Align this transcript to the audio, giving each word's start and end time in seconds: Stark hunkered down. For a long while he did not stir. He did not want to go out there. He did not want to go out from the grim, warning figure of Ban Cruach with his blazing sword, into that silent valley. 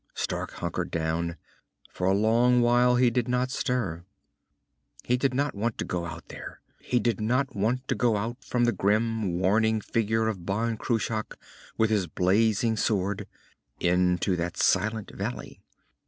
Stark 0.15 0.53
hunkered 0.53 0.89
down. 0.89 1.37
For 1.91 2.07
a 2.07 2.13
long 2.15 2.59
while 2.59 2.95
he 2.95 3.11
did 3.11 3.27
not 3.27 3.51
stir. 3.51 4.03
He 5.03 5.15
did 5.15 5.35
not 5.35 5.53
want 5.53 5.77
to 5.77 5.85
go 5.85 6.07
out 6.07 6.27
there. 6.29 6.59
He 6.79 6.99
did 6.99 7.21
not 7.21 7.55
want 7.55 7.87
to 7.87 7.93
go 7.93 8.17
out 8.17 8.43
from 8.43 8.63
the 8.65 8.71
grim, 8.71 9.37
warning 9.37 9.79
figure 9.79 10.27
of 10.27 10.43
Ban 10.43 10.77
Cruach 10.77 11.35
with 11.77 11.91
his 11.91 12.07
blazing 12.07 12.77
sword, 12.77 13.27
into 13.79 14.35
that 14.37 14.57
silent 14.57 15.11
valley. 15.11 15.61